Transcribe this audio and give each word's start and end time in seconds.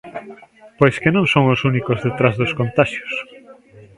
Pois 0.79 0.95
que 1.01 1.13
non 1.15 1.25
son 1.33 1.43
os 1.53 1.61
únicos 1.69 2.01
detrás 2.05 2.33
dos 2.39 2.55
contaxios. 2.59 3.13